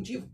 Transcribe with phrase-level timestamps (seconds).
[0.00, 0.28] motivo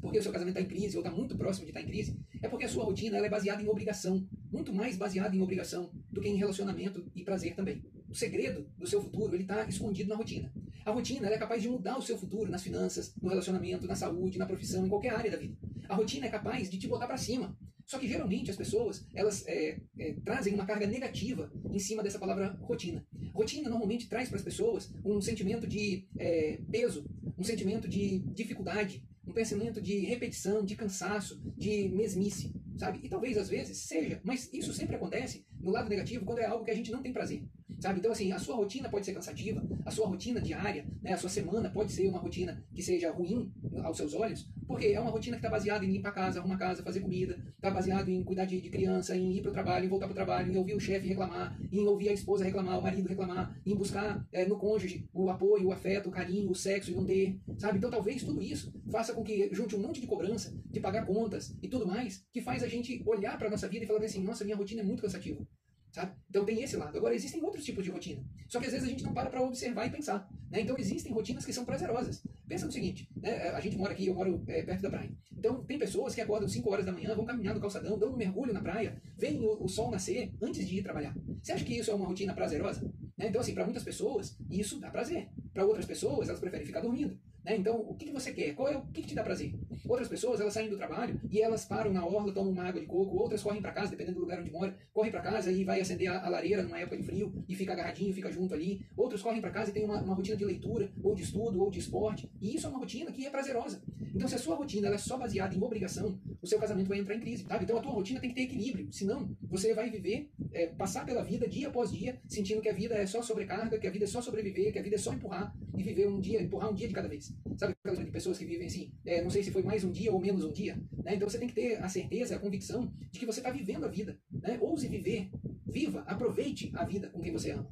[0.00, 1.88] porque o seu casamento está em crise ou está muito próximo de estar tá em
[1.88, 5.42] crise, é porque a sua rotina ela é baseada em obrigação, muito mais baseada em
[5.42, 7.84] obrigação do que em relacionamento e prazer também.
[8.08, 10.52] O segredo do seu futuro ele está escondido na rotina.
[10.84, 14.38] A rotina é capaz de mudar o seu futuro nas finanças, no relacionamento, na saúde,
[14.38, 15.56] na profissão, em qualquer área da vida.
[15.88, 17.56] A rotina é capaz de te botar para cima.
[17.90, 22.20] Só que geralmente as pessoas elas é, é, trazem uma carga negativa em cima dessa
[22.20, 23.04] palavra rotina.
[23.34, 27.04] Rotina normalmente traz para as pessoas um sentimento de é, peso,
[27.40, 33.00] um sentimento de dificuldade, um pensamento de repetição, de cansaço, de mesmice, sabe?
[33.02, 36.64] E talvez às vezes seja, mas isso sempre acontece no lado negativo quando é algo
[36.64, 37.42] que a gente não tem prazer.
[37.80, 37.98] Sabe?
[37.98, 41.30] Então, assim, a sua rotina pode ser cansativa, a sua rotina diária, né, a sua
[41.30, 43.50] semana pode ser uma rotina que seja ruim
[43.82, 46.56] aos seus olhos, porque é uma rotina que está baseada em limpar a casa, arrumar
[46.56, 49.54] a casa, fazer comida, está baseado em cuidar de, de criança, em ir para o
[49.54, 52.44] trabalho, em voltar para o trabalho, em ouvir o chefe reclamar, em ouvir a esposa
[52.44, 56.50] reclamar, o marido reclamar, em buscar é, no cônjuge o apoio, o afeto, o carinho,
[56.50, 57.78] o sexo e não ter, sabe?
[57.78, 61.56] Então, talvez tudo isso faça com que junte um monte de cobrança, de pagar contas
[61.62, 64.22] e tudo mais, que faz a gente olhar para a nossa vida e falar assim:
[64.22, 65.46] nossa, minha rotina é muito cansativa.
[65.92, 66.12] Sabe?
[66.28, 66.96] Então tem esse lado.
[66.96, 68.24] Agora, existem outros tipos de rotina.
[68.48, 70.28] Só que às vezes a gente não para para observar e pensar.
[70.50, 70.60] Né?
[70.60, 72.22] Então existem rotinas que são prazerosas.
[72.46, 73.48] Pensa no seguinte: né?
[73.50, 75.10] a gente mora aqui, eu moro é, perto da praia.
[75.36, 78.16] Então tem pessoas que acordam 5 horas da manhã, vão caminhar no calçadão, dão um
[78.16, 81.14] mergulho na praia, veem o, o sol nascer antes de ir trabalhar.
[81.42, 82.82] Você acha que isso é uma rotina prazerosa?
[83.16, 83.28] Né?
[83.28, 85.28] Então, assim, para muitas pessoas, isso dá prazer.
[85.52, 87.18] Para outras pessoas, elas preferem ficar dormindo.
[87.44, 87.56] Né?
[87.56, 88.54] Então, o que, que você quer?
[88.54, 89.54] Qual é o que, que, te dá prazer?
[89.88, 92.86] Outras pessoas, elas saem do trabalho e elas param na orla, tomam uma água de
[92.86, 93.16] coco.
[93.16, 96.08] Outras correm para casa, dependendo do lugar onde mora, correm para casa e vai acender
[96.08, 98.84] a, a, lareira numa época de frio e fica agarradinho, fica junto ali.
[98.96, 101.70] Outros correm para casa e tem uma, uma, rotina de leitura, ou de estudo, ou
[101.70, 102.30] de esporte.
[102.40, 103.82] E isso é uma rotina que é prazerosa.
[104.14, 107.14] Então, se a sua rotina é só baseada em obrigação, o seu casamento vai entrar
[107.14, 107.44] em crise.
[107.44, 107.64] Sabe?
[107.64, 108.92] Então, a tua rotina tem que ter equilíbrio.
[108.92, 112.94] Senão, você vai viver, é, passar pela vida dia após dia, sentindo que a vida
[112.94, 115.54] é só sobrecarga, que a vida é só sobreviver, que a vida é só empurrar
[115.76, 117.29] e viver um dia, empurrar um dia de cada vez.
[117.56, 120.12] Sabe aquelas de pessoas que vivem assim, é, não sei se foi mais um dia
[120.12, 121.14] ou menos um dia, né?
[121.14, 123.88] Então você tem que ter a certeza, a convicção de que você está vivendo a
[123.88, 124.58] vida, né?
[124.60, 125.30] Ouse viver,
[125.66, 127.70] viva, aproveite a vida com quem você ama.